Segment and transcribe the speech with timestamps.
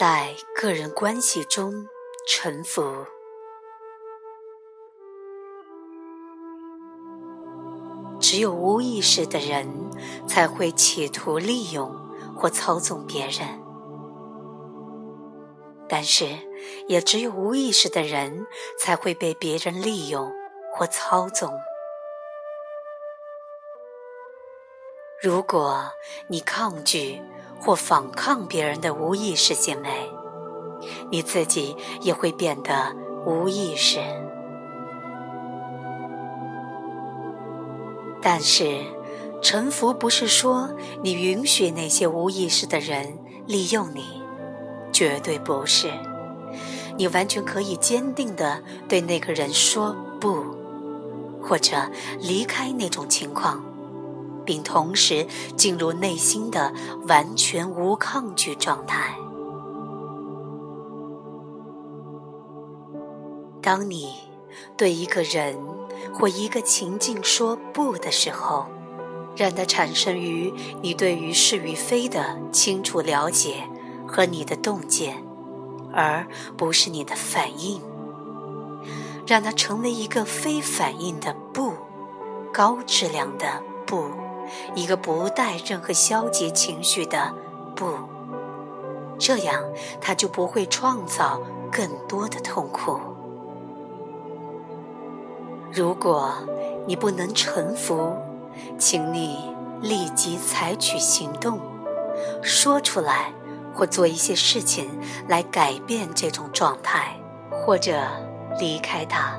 [0.00, 1.86] 在个人关系中
[2.26, 3.04] 臣服。
[8.18, 9.68] 只有无意识的人
[10.26, 11.94] 才会企图利用
[12.34, 13.46] 或操纵别人，
[15.86, 16.24] 但是
[16.88, 18.46] 也只有无意识的人
[18.78, 20.32] 才会被别人利用
[20.72, 21.52] 或操纵。
[25.22, 25.84] 如果
[26.28, 27.20] 你抗拒
[27.60, 29.88] 或反抗别人的无意识行为，
[31.10, 34.00] 你自己也会变得无意识。
[38.22, 38.78] 但是，
[39.42, 40.70] 臣服不是说
[41.02, 44.22] 你允许那些无意识的人利用你，
[44.90, 45.90] 绝对不是。
[46.96, 50.42] 你完全可以坚定地对那个人说不，
[51.42, 51.76] 或者
[52.18, 53.62] 离开那种情况，
[54.44, 55.26] 并同时
[55.56, 56.72] 进入内心的
[57.08, 59.14] 完全无抗拒状态。
[63.62, 64.14] 当你
[64.76, 65.56] 对一个人，
[66.14, 68.66] 或一个情境说不的时候，
[69.36, 73.68] 让它产生于你对于是与非的清楚了解
[74.08, 75.22] 和你的洞见，
[75.92, 77.80] 而不是你的反应。
[79.26, 81.74] 让它成为一个非反应的不，
[82.52, 84.10] 高质量的不，
[84.74, 87.34] 一个不带任何消极情绪的
[87.74, 87.86] 不。
[89.18, 89.62] 这样，
[90.00, 92.98] 他就不会创造更多的痛苦。
[95.70, 96.32] 如果
[96.86, 98.16] 你不能臣服，
[98.78, 101.60] 请你立即采取行动，
[102.42, 103.32] 说出来
[103.74, 104.88] 或做一些事情
[105.28, 107.16] 来改变这种状态，
[107.50, 108.00] 或者
[108.58, 109.38] 离开它。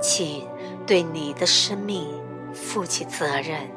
[0.00, 0.46] 请
[0.86, 2.06] 对你的生命
[2.54, 3.68] 负起责任，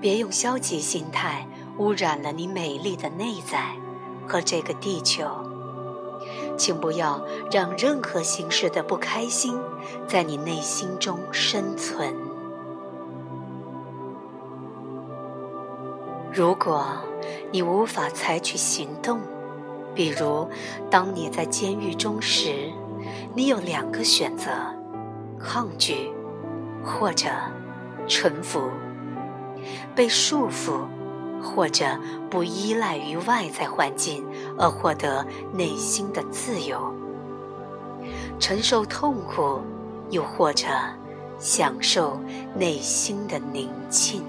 [0.00, 1.46] 别用消极心态
[1.78, 3.76] 污染了你美丽的内在
[4.26, 5.24] 和这个地球。
[6.56, 9.58] 请不要让任何形式的不开心
[10.06, 12.14] 在你内心中生存。
[16.32, 16.86] 如果
[17.50, 19.20] 你无法采取行动，
[19.94, 20.48] 比如
[20.88, 22.72] 当你在监狱中时，
[23.34, 24.50] 你有两个选择：
[25.38, 26.10] 抗拒
[26.84, 27.28] 或者
[28.06, 28.70] 臣服，
[29.94, 30.86] 被束缚。
[31.44, 31.84] 或者
[32.30, 34.24] 不依赖于外在环境
[34.56, 36.94] 而获得内心的自由，
[38.38, 39.60] 承受痛苦，
[40.10, 40.68] 又或者
[41.40, 42.16] 享受
[42.54, 44.22] 内心的宁静。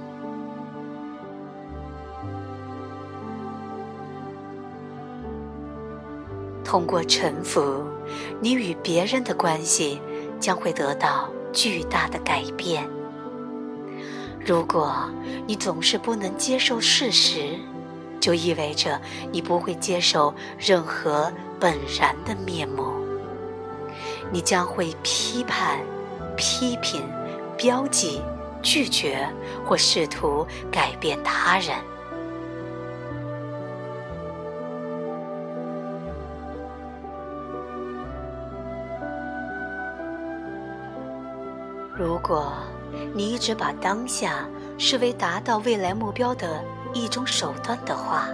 [6.64, 7.84] 通过臣服，
[8.42, 10.02] 你与别人的关系
[10.40, 12.86] 将会得到巨大的改变。
[14.46, 15.10] 如果
[15.48, 17.58] 你总是不能接受事实，
[18.20, 19.00] 就意味着
[19.32, 22.94] 你不会接受任何本然的面目。
[24.32, 25.80] 你将会批判、
[26.36, 27.02] 批评、
[27.58, 28.22] 标记、
[28.62, 29.30] 拒绝
[29.66, 31.76] 或试图改变他人。
[42.04, 42.52] 如果。
[43.16, 44.48] 你一直把当下
[44.78, 48.28] 视为达到未来目标的一种手段的话，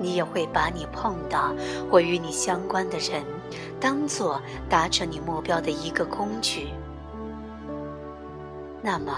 [0.00, 1.52] 你也会把你碰到
[1.90, 3.24] 或与你相关的人
[3.80, 6.68] 当做达成你目标的一个工具。
[8.82, 9.12] 那么，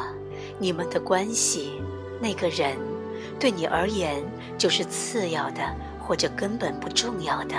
[0.58, 1.82] 你们的关系，
[2.20, 2.78] 那个人，
[3.38, 4.24] 对你而言
[4.56, 5.60] 就是次要的
[6.00, 7.54] 或者根本不重要的。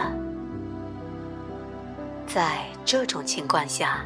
[2.26, 4.04] 在这种情况下，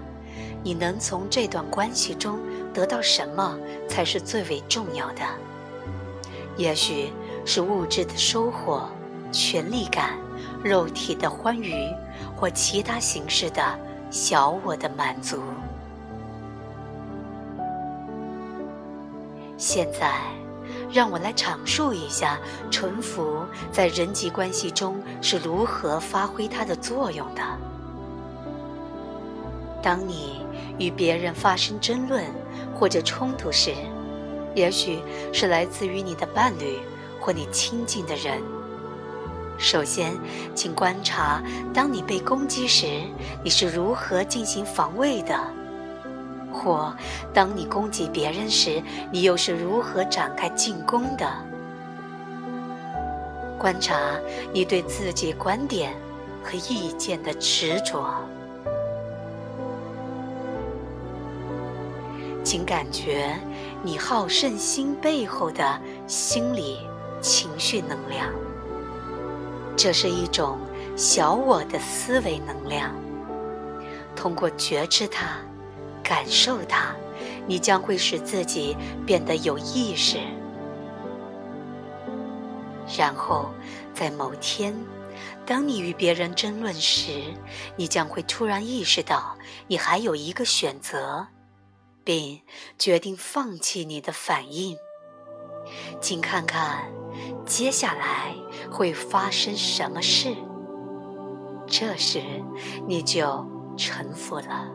[0.64, 2.40] 你能从这段关系中。
[2.74, 3.56] 得到什么
[3.88, 5.22] 才是最为重要的？
[6.58, 7.14] 也许
[7.46, 8.90] 是物质的收获、
[9.32, 10.18] 权力感、
[10.64, 11.88] 肉体的欢愉，
[12.36, 13.64] 或其他形式的
[14.10, 15.40] 小我的满足。
[19.56, 20.20] 现在，
[20.92, 22.40] 让我来阐述一下
[22.72, 27.42] 纯福在人际关系中是如何发挥它的作用的。
[29.84, 30.40] 当你
[30.80, 32.24] 与别人发生争论，
[32.74, 33.74] 或者冲突时，
[34.56, 35.00] 也许
[35.34, 36.80] 是来自于你的伴侣
[37.20, 38.42] 或你亲近的人。
[39.58, 40.18] 首先，
[40.56, 41.44] 请观察，
[41.74, 42.88] 当你被攻击时，
[43.44, 45.36] 你是如何进行防卫的；
[46.52, 46.96] 或
[47.34, 48.82] 当你攻击别人时，
[49.12, 51.30] 你又是如何展开进攻的。
[53.60, 53.96] 观察
[54.52, 55.94] 你对自己观点
[56.44, 58.16] 和意见的执着。
[62.44, 63.40] 请感觉
[63.82, 66.78] 你好胜心背后的心理
[67.22, 68.30] 情绪能量。
[69.76, 70.60] 这是一种
[70.96, 72.94] 小我的思维能量。
[74.16, 75.38] 通过觉知它、
[76.04, 76.94] 感受它，
[77.48, 80.20] 你将会使自己变得有意识。
[82.98, 83.50] 然后，
[83.94, 84.76] 在某天，
[85.46, 87.24] 当你与别人争论时，
[87.76, 89.36] 你将会突然意识到，
[89.68, 91.26] 你还有一个选择，
[92.04, 92.42] 并
[92.78, 94.78] 决定放弃你的反应。
[96.02, 96.92] 请看看，
[97.46, 98.36] 接下来
[98.70, 100.36] 会发生什么事。
[101.66, 102.22] 这时，
[102.88, 103.48] 你就
[103.78, 104.68] 臣服了。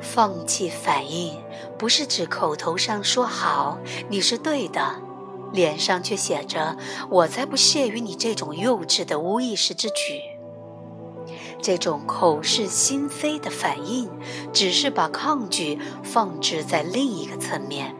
[0.00, 1.40] 放弃反应，
[1.78, 3.78] 不是指口头上说好
[4.10, 5.00] 你是对的，
[5.52, 6.76] 脸上却写着
[7.08, 10.20] “我才不屑于你这种幼稚的无意识之举”。
[11.62, 14.10] 这种口是心非的反应，
[14.52, 17.94] 只是把抗拒放置在另一个层面。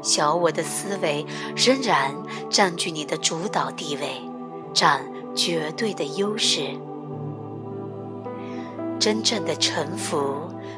[0.00, 1.26] 小我的思维
[1.56, 2.14] 仍然
[2.48, 4.22] 占据你的主导地位，
[4.72, 5.04] 占
[5.34, 6.78] 绝对的优势。
[9.00, 10.36] 真正的臣服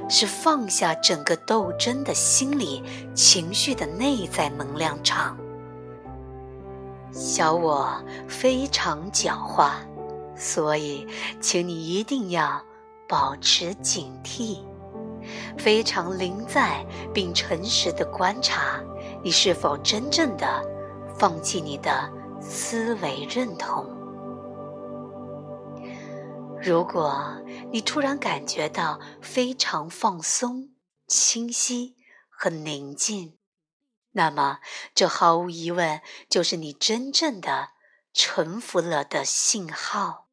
[0.08, 2.82] 是放下整个斗争的心理
[3.14, 5.36] 情绪的内在能量场。
[7.12, 7.90] 小我
[8.26, 9.72] 非常狡猾，
[10.40, 11.06] 所以
[11.38, 12.64] 请你一定要
[13.06, 14.64] 保持警惕，
[15.58, 16.82] 非常临在
[17.12, 18.80] 并诚实的观察。
[19.22, 20.64] 你是否真正的
[21.18, 22.10] 放弃你的
[22.40, 23.84] 思维认同？
[26.62, 27.36] 如果
[27.70, 30.70] 你突然感觉到非常放松、
[31.06, 31.96] 清晰
[32.30, 33.36] 和宁静，
[34.12, 34.60] 那么
[34.94, 36.00] 这毫无疑问
[36.30, 37.72] 就是你真正的
[38.14, 40.28] 臣服了的信号。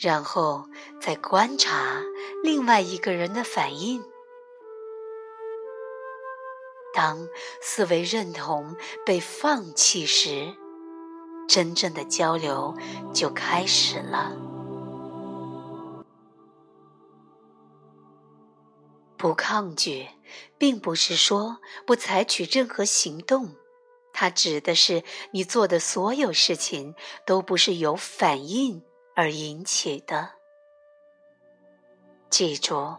[0.00, 0.64] 然后
[1.00, 2.00] 再观察
[2.42, 4.02] 另外一个人的反应。
[6.94, 7.28] 当
[7.60, 10.54] 思维认同被放弃时，
[11.48, 12.74] 真正的交流
[13.12, 14.32] 就开始了。
[19.16, 20.08] 不抗拒，
[20.58, 23.56] 并不是说不采取任何行动，
[24.12, 25.02] 它指的是
[25.32, 26.94] 你做的所有事情
[27.26, 28.82] 都不是由反应
[29.18, 30.30] 而引起的。
[32.30, 32.94] 记住，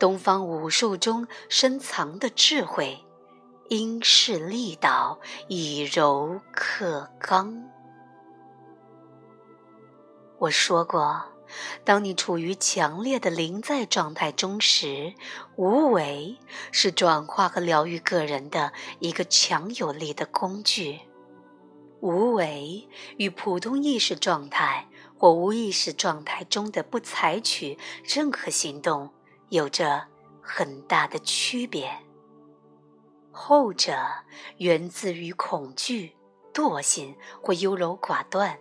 [0.00, 2.98] 东方武术中深藏的智慧。
[3.68, 7.70] 因势利导，以柔克刚。
[10.40, 11.22] 我说过，
[11.84, 15.14] 当你处于强烈的临在状态中时，
[15.54, 16.36] 无为
[16.72, 21.02] 是转化和疗愈个人的一个强有力的工具。
[22.00, 22.88] 无为
[23.18, 24.88] 与普通意识状态
[25.20, 29.10] 或无意识状态中的不采取任何行动
[29.50, 30.06] 有着
[30.40, 31.90] 很大的区别。
[33.30, 33.92] 后者
[34.56, 36.16] 源自于恐惧、
[36.54, 38.58] 惰性或优柔寡断。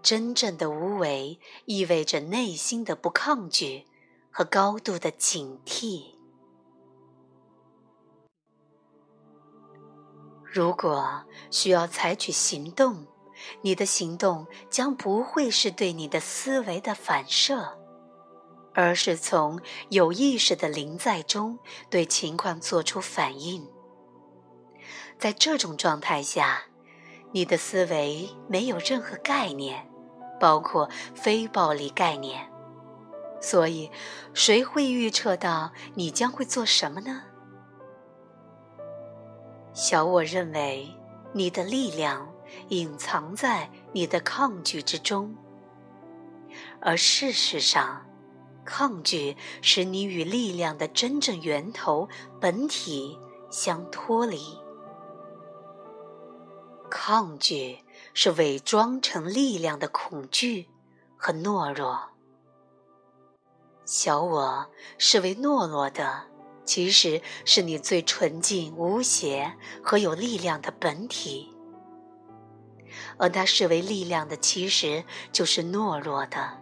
[0.00, 3.86] 真正的无为意味着内心的不抗拒
[4.30, 6.14] 和高度的警惕。
[10.44, 13.08] 如果需要采取行动，
[13.62, 17.78] 你的行动将不会是对你的思维的反射。
[18.72, 21.58] 而是从有意识的临在中
[21.90, 23.68] 对情况做出反应。
[25.18, 26.62] 在这种状态下，
[27.32, 29.90] 你的思维没有任何概念，
[30.38, 32.48] 包括非暴力概念。
[33.40, 33.90] 所以，
[34.34, 37.22] 谁会预测到你将会做什么呢？
[39.72, 40.88] 小我认为，
[41.32, 42.32] 你的力量
[42.68, 45.36] 隐藏在你的抗拒之中，
[46.80, 48.06] 而事实上。
[48.62, 52.08] 抗拒使你与力量的真正源头
[52.40, 53.18] 本体
[53.50, 54.38] 相脱离。
[56.88, 57.78] 抗拒
[58.14, 60.68] 是伪装成力量的恐惧
[61.16, 62.10] 和懦弱。
[63.84, 66.26] 小我视为懦弱的，
[66.64, 71.49] 其实是你最纯净、无邪和有力量的本体；
[73.18, 76.58] 而它视为力量的，其实就是懦弱的。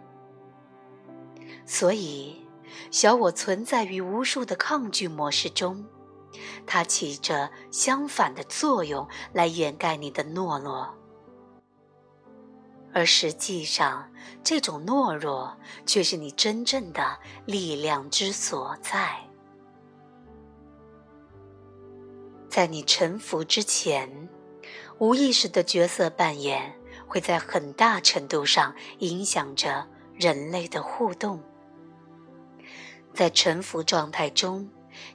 [1.65, 2.47] 所以，
[2.91, 5.85] 小我存在于无数的抗拒模式中，
[6.65, 10.95] 它起着相反的作用来掩盖你的懦弱，
[12.93, 14.11] 而实际上，
[14.43, 15.55] 这种懦弱
[15.85, 19.19] 却是你真正的力量之所在。
[22.49, 24.27] 在你臣服之前，
[24.99, 26.75] 无意识的角色扮演
[27.07, 31.41] 会在很大程度上影响着人类的互动。
[33.13, 34.69] 在沉浮状态中，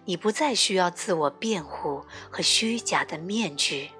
[0.04, 3.90] 你不再需要自我辩护和虚假的面具。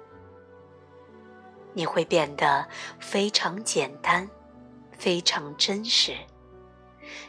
[1.73, 2.67] 你会变得
[2.99, 4.27] 非常简单，
[4.97, 6.15] 非常真实。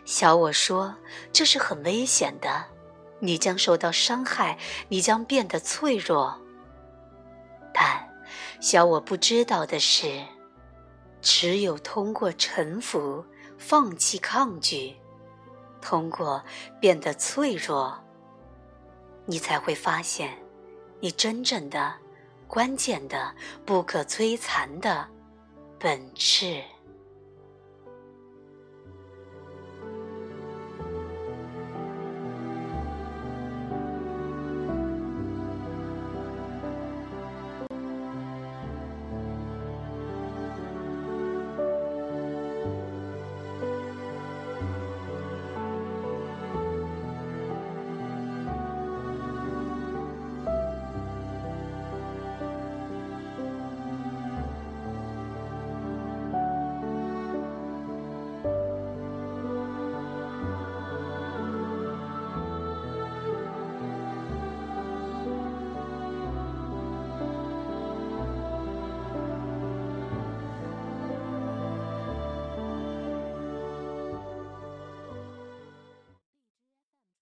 [0.04, 0.94] 小我说
[1.32, 2.64] 这是很危险的，
[3.20, 4.58] 你将受到伤害，
[4.88, 6.40] 你将变得脆弱。
[7.74, 8.08] 但
[8.60, 10.22] 小我不知道的是，
[11.20, 13.24] 只有通过臣服、
[13.58, 14.96] 放弃抗拒，
[15.80, 16.42] 通过
[16.80, 17.96] 变得脆弱，
[19.24, 20.36] 你才会发现，
[21.00, 21.94] 你真正的。
[22.48, 25.08] 关键的、不可摧残的
[25.80, 26.62] 本质。